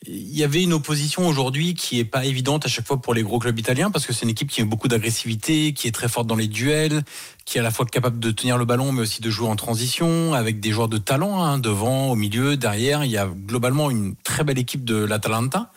Il 0.06 0.36
y 0.36 0.42
avait 0.42 0.62
une 0.62 0.72
opposition 0.72 1.28
aujourd'hui 1.28 1.74
qui 1.74 2.00
est 2.00 2.04
pas 2.04 2.24
évidente 2.24 2.66
à 2.66 2.68
chaque 2.68 2.86
fois 2.86 3.00
pour 3.00 3.14
les 3.14 3.22
gros 3.22 3.38
clubs 3.38 3.56
italiens 3.56 3.90
parce 3.90 4.04
que 4.04 4.12
c'est 4.12 4.24
une 4.24 4.30
équipe 4.30 4.50
qui 4.50 4.60
a 4.60 4.64
beaucoup 4.64 4.88
d'agressivité, 4.88 5.72
qui 5.74 5.86
est 5.86 5.92
très 5.92 6.08
forte 6.08 6.26
dans 6.26 6.34
les 6.34 6.48
duels, 6.48 7.02
qui 7.44 7.58
est 7.58 7.60
à 7.60 7.64
la 7.64 7.70
fois 7.70 7.86
capable 7.86 8.18
de 8.18 8.30
tenir 8.32 8.58
le 8.58 8.64
ballon 8.64 8.90
mais 8.90 9.02
aussi 9.02 9.22
de 9.22 9.30
jouer 9.30 9.48
en 9.48 9.54
transition 9.54 10.34
avec 10.34 10.58
des 10.58 10.72
joueurs 10.72 10.88
de 10.88 10.98
talent 10.98 11.42
hein, 11.44 11.58
devant, 11.58 12.10
au 12.10 12.16
milieu, 12.16 12.56
derrière. 12.56 13.04
Il 13.04 13.12
y 13.12 13.16
a 13.16 13.26
globalement 13.26 13.90
une 13.90 14.16
très 14.16 14.42
belle 14.42 14.58
équipe 14.58 14.84
de 14.84 14.96
l'Atalanta. 14.96 15.70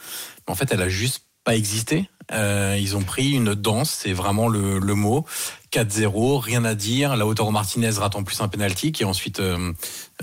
En 0.47 0.55
fait, 0.55 0.71
elle 0.71 0.81
a 0.81 0.89
juste 0.89 1.25
pas 1.43 1.55
existé. 1.55 2.09
Euh, 2.31 2.75
ils 2.79 2.97
ont 2.97 3.03
pris 3.03 3.31
une 3.31 3.53
danse, 3.53 3.91
c'est 3.91 4.13
vraiment 4.13 4.47
le, 4.47 4.79
mot. 4.79 5.25
4-0, 5.71 6.39
rien 6.39 6.65
à 6.65 6.73
dire. 6.73 7.15
Lautaro 7.15 7.51
Martinez 7.51 7.91
rate 7.91 8.15
en 8.15 8.23
plus 8.23 8.41
un 8.41 8.47
penalty 8.47 8.91
qui 8.91 9.05
ensuite 9.05 9.39
euh, 9.39 9.73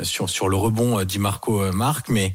sur 0.02 0.48
le 0.48 0.56
rebond 0.56 0.98
euh, 0.98 1.04
Di 1.04 1.20
Marco 1.20 1.70
marque, 1.72 2.08
mais 2.08 2.34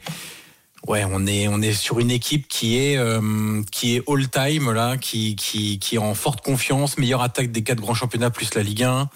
ouais, 0.86 1.04
on 1.10 1.26
est 1.26 1.48
on 1.48 1.62
est 1.62 1.74
sur 1.74 2.00
une 2.00 2.12
équipe 2.12 2.48
qui 2.48 2.78
est 2.78 2.98
euh, 2.98 3.62
qui 3.72 3.96
est 3.96 4.04
all 4.08 4.28
time 4.30 4.72
là, 4.72 4.98
qui 4.98 5.36
qui 5.36 5.80
qui 5.80 5.96
est 5.96 6.00
en 6.00 6.14
forte 6.14 6.42
confiance, 6.42 6.98
meilleure 6.98 7.22
attaque 7.22 7.52
des 7.52 7.64
quatre 7.64 7.82
grands 7.82 7.94
championnats 7.94 8.30
plus 8.30 8.54
la 8.56 8.64
Ligue 8.64 8.84
1. 8.84 9.10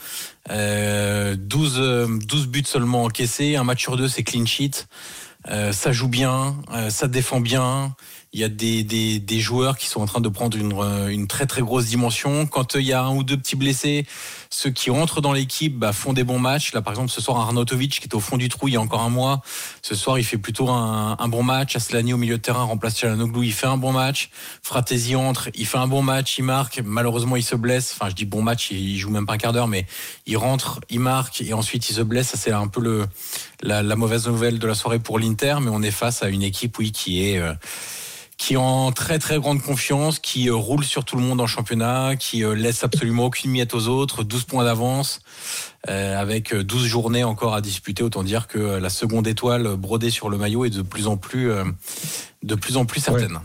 Euh, 0.50 1.36
12 1.38 1.76
euh, 1.80 2.08
12 2.26 2.48
buts 2.48 2.64
seulement 2.66 3.04
encaissés, 3.04 3.56
un 3.56 3.64
match 3.64 3.82
sur 3.82 3.98
deux 3.98 4.08
c'est 4.08 4.24
clean 4.24 4.46
sheet. 4.46 4.88
Euh, 5.50 5.72
ça 5.72 5.92
joue 5.92 6.08
bien, 6.08 6.56
euh, 6.72 6.90
ça 6.90 7.08
défend 7.08 7.40
bien. 7.40 7.96
Il 8.34 8.40
y 8.40 8.46
a 8.46 8.50
des, 8.50 8.84
des, 8.84 9.20
des 9.20 9.40
joueurs 9.42 9.78
qui 9.78 9.88
sont 9.88 10.00
en 10.00 10.06
train 10.06 10.22
de 10.22 10.30
prendre 10.30 10.56
une, 10.58 10.72
euh, 10.80 11.10
une 11.10 11.28
très 11.28 11.46
très 11.46 11.62
grosse 11.62 11.88
dimension. 11.88 12.46
Quand 12.46 12.78
euh, 12.78 12.82
il 12.82 12.88
y 12.88 12.94
a 12.94 13.04
un 13.04 13.14
ou 13.14 13.24
deux 13.24 13.36
petits 13.36 13.58
blessés, 13.58 14.06
ceux 14.50 14.70
qui 14.70 14.90
rentrent 14.90 15.20
dans 15.20 15.34
l'équipe 15.34 15.78
bah, 15.78 15.92
font 15.92 16.14
des 16.14 16.24
bons 16.24 16.40
matchs. 16.40 16.72
Là, 16.72 16.82
par 16.82 16.94
exemple, 16.94 17.10
ce 17.10 17.20
soir, 17.20 17.40
Arnautovic 17.42 18.00
qui 18.00 18.06
était 18.06 18.16
au 18.16 18.22
fond 18.22 18.38
du 18.38 18.48
trou 18.48 18.70
il 18.70 18.76
y 18.76 18.78
a 18.78 18.82
encore 18.82 19.02
un 19.02 19.10
mois. 19.10 19.42
Ce 19.82 19.96
soir, 19.96 20.18
il 20.18 20.24
fait 20.24 20.38
plutôt 20.38 20.70
un, 20.70 21.18
un 21.20 21.28
bon 21.28 21.44
match. 21.44 21.76
Aslani 21.76 22.14
au 22.14 22.18
milieu 22.18 22.38
de 22.38 22.42
terrain 22.42 22.64
remplace 22.64 22.98
Chalanoglu, 22.98 23.48
il 23.48 23.52
fait 23.52 23.68
un 23.68 23.76
bon 23.76 23.92
match. 23.92 24.30
Fratesi 24.64 25.18
entre, 25.18 25.50
il 25.54 25.66
fait 25.66 25.80
un 25.80 25.88
bon 25.88 26.02
match, 26.02 26.38
il 26.38 26.46
marque. 26.46 26.80
Malheureusement, 26.86 27.36
il 27.36 27.44
se 27.44 27.56
blesse. 27.56 27.94
Enfin, 27.94 28.10
je 28.10 28.16
dis 28.16 28.24
bon 28.26 28.42
match, 28.42 28.72
il 28.72 28.98
joue 28.98 29.10
même 29.10 29.26
pas 29.26 29.34
un 29.34 29.38
quart 29.40 29.52
d'heure, 29.52 29.68
mais 29.68 29.86
il 30.26 30.38
rentre, 30.38 30.80
il 30.90 31.02
marque 31.02 31.42
et 31.42 31.52
ensuite 31.52 31.90
il 31.90 31.94
se 31.96 32.02
blesse. 32.02 32.30
Ça, 32.30 32.38
c'est 32.38 32.52
un 32.52 32.70
peu 32.70 32.80
le, 32.80 33.08
la, 33.62 33.84
la 33.84 33.96
mauvaise 33.98 34.26
nouvelle 34.28 34.58
de 34.58 34.68
la 34.68 34.76
soirée 34.76 35.00
pour 35.00 35.20
l'Inter. 35.20 35.58
Mais 35.62 35.70
on 35.70 35.82
est 35.82 35.92
face 35.92 36.24
à 36.24 36.30
une 36.30 36.44
équipe, 36.44 36.78
oui, 36.80 36.94
qui 36.94 37.28
est... 37.28 37.38
euh, 37.38 37.52
qui 38.42 38.54
est 38.56 38.58
en 38.58 38.92
très 38.92 39.20
très 39.20 39.38
grande 39.38 39.62
confiance, 39.62 40.18
qui 40.18 40.50
euh, 40.50 40.56
roule 40.56 40.84
sur 40.84 41.06
tout 41.06 41.16
le 41.16 41.22
monde 41.22 41.40
en 41.40 41.46
championnat, 41.46 42.16
qui 42.16 42.44
euh, 42.44 42.56
laisse 42.56 42.84
absolument 42.84 43.26
aucune 43.26 43.52
miette 43.52 43.76
aux 43.76 43.88
autres, 43.88 44.24
12 44.24 44.46
points 44.46 44.64
d'avance, 44.64 45.20
euh, 45.90 46.20
avec 46.20 46.52
euh, 46.52 46.64
12 46.64 46.86
journées 46.88 47.24
encore 47.24 47.54
à 47.54 47.62
disputer. 47.62 48.02
Autant 48.02 48.24
dire 48.24 48.48
que 48.48 48.58
la 48.58 48.90
seconde 48.90 49.28
étoile 49.28 49.76
brodée 49.76 50.10
sur 50.10 50.28
le 50.28 50.40
maillot 50.40 50.66
est 50.66 50.72
de 50.72 50.82
plus 50.82 51.06
en 51.06 51.18
plus, 51.18 51.52
euh, 51.52 51.66
de 52.42 52.56
plus 52.56 52.78
en 52.78 52.86
plus 52.86 53.00
certaine. 53.00 53.38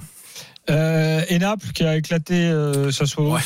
euh, 0.70 1.22
Et 1.28 1.38
Naples 1.40 1.72
qui 1.74 1.84
a 1.84 1.94
éclaté 1.94 2.46
euh, 2.46 2.90
Sassuolo. 2.90 3.34
Ouais. 3.34 3.42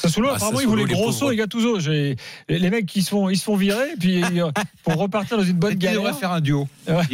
Sassuolo, 0.00 0.28
Ah, 0.30 0.34
apparemment, 0.36 0.58
Sassuolo, 0.58 0.60
il 0.60 0.82
voulait 0.84 0.94
Grosso 0.94 1.30
et 1.30 1.36
Gattuso. 1.36 1.78
Les 1.78 2.16
les 2.48 2.70
mecs, 2.70 2.94
ils 2.96 3.02
se 3.02 3.10
font, 3.10 3.28
ils 3.28 3.36
se 3.36 3.44
font 3.44 3.56
virer, 3.56 3.88
puis 3.98 4.22
euh, 4.22 4.50
pour 4.84 4.96
repartir 4.96 5.36
dans 5.36 5.44
une 5.44 5.56
bonne 5.58 5.72
Il 5.72 5.78
galère. 5.78 6.02
devrait 6.02 6.14
faire 6.18 6.32
un 6.32 6.40
duo. 6.40 6.68
Ouais, 6.88 7.04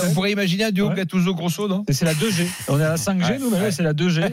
qu'on 0.00 0.14
pourrait 0.14 0.32
imaginer 0.32 0.64
un 0.64 0.70
duo 0.70 0.88
Ouais. 0.88 0.94
Gattuso 0.96 1.34
Grosso, 1.34 1.68
non 1.68 1.84
c'est 1.90 2.04
la 2.04 2.14
2G. 2.14 2.46
On 2.68 2.78
est 2.80 2.84
à 2.84 2.88
la 2.90 2.96
5G, 2.96 3.22
Ouais, 3.32 3.38
nous, 3.38 3.50
mais 3.50 3.70
c'est 3.70 3.82
la 3.82 3.92
2G. 3.94 4.32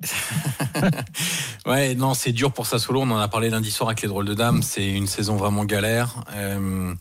Ouais, 1.66 1.94
non, 1.94 2.14
c'est 2.14 2.32
dur 2.32 2.52
pour 2.52 2.66
Sassuolo. 2.66 3.00
On 3.02 3.10
en 3.10 3.18
a 3.18 3.28
parlé 3.28 3.50
lundi 3.50 3.70
soir 3.70 3.88
avec 3.88 4.00
les 4.02 4.08
drôles 4.08 4.24
de 4.26 4.34
dames. 4.34 4.62
C'est 4.62 4.88
une 4.88 5.06
saison 5.06 5.36
vraiment 5.36 5.64
galère. 5.64 6.22
Euh, 6.34 6.94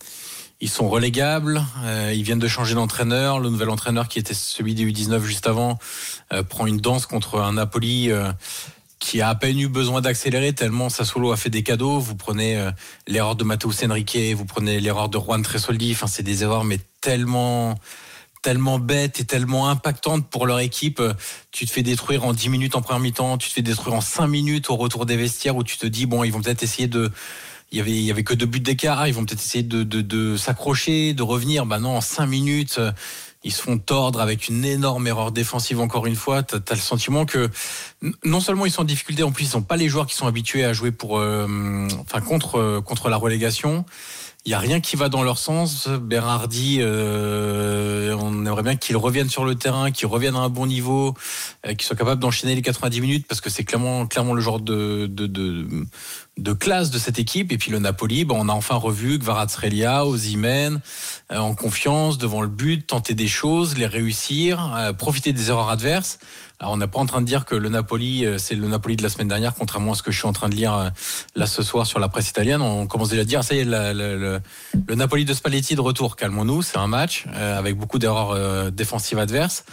ils 0.59 0.69
sont 0.69 0.89
relégables. 0.89 1.63
Euh, 1.83 2.11
ils 2.15 2.23
viennent 2.23 2.39
de 2.39 2.47
changer 2.47 2.73
d'entraîneur. 2.75 3.39
Le 3.39 3.49
nouvel 3.49 3.69
entraîneur, 3.69 4.07
qui 4.07 4.19
était 4.19 4.33
celui 4.33 4.73
des 4.73 4.83
U19 4.85 5.21
juste 5.23 5.47
avant, 5.47 5.77
euh, 6.33 6.43
prend 6.43 6.65
une 6.65 6.77
danse 6.79 7.05
contre 7.05 7.39
un 7.39 7.53
Napoli. 7.53 8.09
Qui 8.99 9.21
a 9.21 9.29
à 9.29 9.35
peine 9.35 9.59
eu 9.59 9.67
besoin 9.67 10.01
d'accélérer 10.01 10.53
tellement 10.53 10.89
Sassuolo 10.89 11.31
a 11.31 11.37
fait 11.37 11.49
des 11.49 11.63
cadeaux. 11.63 11.99
Vous 11.99 12.15
prenez 12.15 12.57
euh, 12.57 12.71
l'erreur 13.07 13.35
de 13.35 13.43
Matheus 13.43 13.83
Henrique, 13.83 14.17
vous 14.35 14.45
prenez 14.45 14.79
l'erreur 14.79 15.09
de 15.09 15.19
Juan 15.19 15.41
Tresoldi. 15.41 15.91
Enfin, 15.91 16.07
c'est 16.07 16.23
des 16.23 16.43
erreurs, 16.43 16.63
mais 16.63 16.79
tellement 17.01 17.77
tellement 18.47 18.79
bêtes 18.79 19.19
et 19.19 19.25
tellement 19.25 19.67
impactantes 19.67 20.25
pour 20.29 20.45
leur 20.45 20.59
équipe. 20.59 21.01
Tu 21.51 21.65
te 21.65 21.71
fais 21.71 21.83
détruire 21.83 22.23
en 22.23 22.31
10 22.31 22.47
minutes 22.47 22.75
en 22.75 22.81
première 22.81 23.01
mi-temps, 23.01 23.37
tu 23.37 23.49
te 23.49 23.53
fais 23.53 23.61
détruire 23.61 23.95
en 23.95 23.99
5 23.99 24.27
minutes 24.27 24.69
au 24.69 24.77
retour 24.77 25.05
des 25.05 25.17
vestiaires 25.17 25.57
où 25.57 25.65
tu 25.65 25.77
te 25.77 25.85
dis, 25.85 26.05
bon, 26.05 26.23
ils 26.23 26.31
vont 26.31 26.41
peut-être 26.41 26.63
essayer 26.63 26.87
de... 26.87 27.11
Il 27.73 27.77
y 27.77 27.81
avait, 27.81 27.91
il 27.91 28.03
y 28.03 28.11
avait 28.11 28.23
que 28.23 28.33
deux 28.33 28.45
buts 28.45 28.61
d'écart, 28.61 29.05
ils 29.09 29.13
vont 29.13 29.25
peut-être 29.25 29.41
essayer 29.41 29.63
de, 29.65 30.37
s'accrocher, 30.37 31.13
de 31.13 31.21
revenir. 31.21 31.65
Bah 31.65 31.79
non, 31.79 31.97
en 31.97 32.01
5 32.01 32.25
minutes, 32.25 32.79
ils 33.43 33.51
se 33.51 33.61
font 33.61 33.77
tordre 33.77 34.19
avec 34.19 34.47
une 34.47 34.65
énorme 34.65 35.07
erreur 35.07 35.31
défensive 35.31 35.79
encore 35.79 36.05
une 36.05 36.15
fois. 36.15 36.43
T'as 36.43 36.57
as 36.57 36.75
le 36.75 36.81
sentiment 36.81 37.25
que 37.25 37.49
non 38.23 38.39
seulement 38.39 38.65
ils 38.65 38.71
sont 38.71 38.81
en 38.81 38.85
difficulté, 38.85 39.23
en 39.23 39.31
plus 39.31 39.45
ils 39.45 39.49
sont 39.49 39.61
pas 39.61 39.77
les 39.77 39.89
joueurs 39.89 40.07
qui 40.07 40.15
sont 40.15 40.27
habitués 40.27 40.65
à 40.65 40.73
jouer 40.73 40.91
euh, 41.03 41.87
enfin 42.01 42.21
euh, 42.57 42.81
contre 42.81 43.09
la 43.09 43.17
relégation. 43.17 43.85
Il 44.45 44.51
y 44.51 44.53
a 44.53 44.59
rien 44.59 44.79
qui 44.79 44.95
va 44.95 45.09
dans 45.09 45.23
leur 45.23 45.37
sens. 45.37 45.89
Berardi, 45.89 46.77
euh, 46.79 48.15
on 48.19 48.45
aimerait 48.45 48.63
bien 48.63 48.75
qu'il 48.77 48.95
revienne 48.95 49.29
sur 49.29 49.43
le 49.43 49.55
terrain, 49.55 49.91
qu'il 49.91 50.07
revienne 50.07 50.35
à 50.35 50.39
un 50.39 50.49
bon 50.49 50.65
niveau, 50.67 51.15
euh, 51.65 51.73
qu'il 51.73 51.83
soit 51.83 51.97
capable 51.97 52.21
d'enchaîner 52.21 52.55
les 52.55 52.61
90 52.61 53.01
minutes 53.01 53.27
parce 53.27 53.41
que 53.41 53.49
c'est 53.49 53.65
clairement 53.65 54.07
le 54.33 54.41
genre 54.41 54.61
de 54.61 55.07
classe 56.53 56.91
de 56.91 56.99
cette 56.99 57.19
équipe. 57.19 57.51
Et 57.51 57.57
puis 57.57 57.71
le 57.71 57.79
Napoli, 57.79 58.25
bon, 58.25 58.37
on 58.39 58.49
a 58.49 58.53
enfin 58.53 58.75
revu 58.75 59.19
Kvaratskhelia, 59.19 60.05
Osimhen, 60.05 60.81
euh, 61.31 61.37
en 61.37 61.55
confiance 61.55 62.17
devant 62.17 62.41
le 62.41 62.47
but, 62.47 62.85
tenter 62.87 63.13
des 63.15 63.27
choses, 63.27 63.77
les 63.77 63.87
réussir, 63.87 64.73
euh, 64.75 64.93
profiter 64.93 65.33
des 65.33 65.49
erreurs 65.49 65.69
adverses. 65.69 66.19
Alors 66.59 66.73
on 66.73 66.77
n'est 66.77 66.87
pas 66.87 66.97
en 66.99 67.05
train 67.05 67.21
de 67.21 67.27
dire 67.27 67.45
que 67.45 67.53
le 67.53 67.69
Napoli, 67.69 68.25
euh, 68.25 68.37
c'est 68.39 68.55
le 68.55 68.67
Napoli 68.67 68.95
de 68.95 69.03
la 69.03 69.09
semaine 69.09 69.27
dernière, 69.27 69.53
contrairement 69.53 69.91
à 69.91 69.95
ce 69.95 70.01
que 70.01 70.11
je 70.11 70.17
suis 70.17 70.27
en 70.27 70.33
train 70.33 70.49
de 70.49 70.55
lire 70.55 70.73
euh, 70.73 70.89
là 71.35 71.45
ce 71.45 71.61
soir 71.61 71.85
sur 71.85 71.99
la 71.99 72.09
presse 72.09 72.29
italienne. 72.29 72.61
On 72.61 72.87
commence 72.87 73.09
déjà 73.09 73.21
à 73.21 73.25
dire, 73.25 73.43
ça 73.43 73.53
y 73.53 73.59
est, 73.59 73.63
la- 73.63 73.93
la- 73.93 74.15
le, 74.15 74.41
le 74.87 74.95
Napoli 74.95 75.23
de 75.23 75.33
Spalletti 75.35 75.75
de 75.75 75.81
retour. 75.81 76.15
Calmons-nous, 76.15 76.63
c'est 76.63 76.77
un 76.77 76.87
match 76.87 77.25
euh, 77.27 77.59
avec 77.59 77.77
beaucoup 77.77 77.99
d'erreurs 77.99 78.31
euh, 78.31 78.71
défensives 78.71 79.19
adverses. 79.19 79.65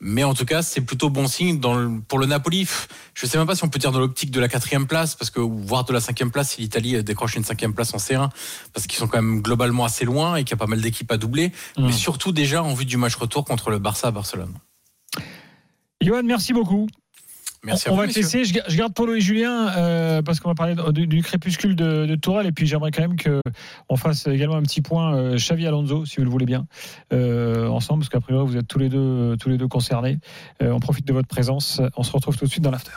Mais 0.00 0.24
en 0.24 0.34
tout 0.34 0.44
cas, 0.44 0.60
c'est 0.62 0.80
plutôt 0.80 1.08
bon 1.08 1.28
signe 1.28 1.60
dans 1.60 1.74
le- 1.76 2.00
pour 2.00 2.18
le 2.18 2.26
Napoli. 2.26 2.66
Je 3.14 3.26
ne 3.26 3.30
sais 3.30 3.38
même 3.38 3.46
pas 3.46 3.54
si 3.54 3.62
on 3.62 3.68
peut 3.68 3.78
dire 3.78 3.92
dans 3.92 4.00
l'optique 4.00 4.32
de 4.32 4.40
la 4.40 4.48
quatrième 4.48 4.88
place, 4.88 5.14
parce 5.14 5.30
que 5.30 5.38
voire 5.38 5.84
de 5.84 5.92
la 5.92 6.00
cinquième 6.00 6.32
place 6.32 6.50
si 6.50 6.60
l'Italie 6.62 7.02
décroche 7.04 7.36
une 7.36 7.44
cinquième 7.44 7.74
place 7.74 7.94
en 7.94 7.98
C1, 7.98 8.28
parce 8.72 8.88
qu'ils 8.88 8.98
sont 8.98 9.06
quand 9.06 9.22
même 9.22 9.40
globalement 9.40 9.84
assez 9.84 10.04
loin 10.04 10.34
et 10.34 10.42
qu'il 10.42 10.50
y 10.50 10.54
a 10.54 10.56
pas 10.58 10.66
mal 10.66 10.80
d'équipes 10.80 11.12
à 11.12 11.16
doubler. 11.16 11.52
Mmh. 11.78 11.86
Mais 11.86 11.92
surtout 11.92 12.32
déjà 12.32 12.60
en 12.64 12.74
vue 12.74 12.84
du 12.86 12.96
match 12.96 13.14
retour 13.14 13.44
contre 13.44 13.70
le 13.70 13.78
Barça 13.78 14.08
à 14.08 14.10
Barcelone. 14.10 14.52
Johan, 16.04 16.22
merci 16.24 16.52
beaucoup. 16.52 16.86
Merci 17.66 17.88
on, 17.88 17.92
à 17.92 17.92
on 17.92 17.96
vous, 17.96 18.02
va 18.02 18.08
te 18.08 18.14
laisser. 18.18 18.44
Je, 18.44 18.52
ga- 18.52 18.64
je 18.68 18.76
garde 18.76 18.92
Polo 18.92 19.14
et 19.14 19.20
Julien 19.22 19.68
euh, 19.74 20.20
parce 20.20 20.38
qu'on 20.38 20.50
va 20.50 20.54
parler 20.54 20.74
du, 20.92 21.06
du 21.06 21.22
crépuscule 21.22 21.74
de, 21.74 22.04
de 22.04 22.14
Tourelle 22.14 22.46
et 22.46 22.52
puis 22.52 22.66
j'aimerais 22.66 22.90
quand 22.90 23.00
même 23.00 23.16
que 23.16 23.40
on 23.88 23.96
fasse 23.96 24.26
également 24.26 24.56
un 24.56 24.62
petit 24.62 24.82
point 24.82 25.16
euh, 25.16 25.36
Xavi 25.36 25.66
Alonso, 25.66 26.04
si 26.04 26.16
vous 26.18 26.24
le 26.24 26.30
voulez 26.30 26.44
bien, 26.44 26.66
euh, 27.14 27.66
ensemble 27.68 28.00
parce 28.00 28.10
qu'après 28.10 28.34
vous 28.34 28.58
êtes 28.58 28.68
tous 28.68 28.78
les 28.78 28.90
deux 28.90 29.36
tous 29.40 29.48
les 29.48 29.56
deux 29.56 29.68
concernés. 29.68 30.18
Euh, 30.62 30.72
on 30.72 30.80
profite 30.80 31.06
de 31.06 31.12
votre 31.14 31.28
présence. 31.28 31.80
On 31.96 32.02
se 32.02 32.12
retrouve 32.12 32.36
tout 32.36 32.44
de 32.44 32.50
suite 32.50 32.62
dans 32.64 32.70
l'after. 32.70 32.92